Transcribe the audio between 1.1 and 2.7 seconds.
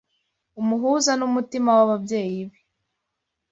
n’umutima w’ababyeyi be